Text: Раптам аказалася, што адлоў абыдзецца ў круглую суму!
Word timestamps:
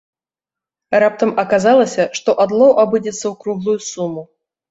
Раптам 1.03 1.33
аказалася, 1.43 2.03
што 2.19 2.35
адлоў 2.45 2.71
абыдзецца 2.85 3.23
ў 3.27 3.33
круглую 3.43 3.77
суму! 3.91 4.21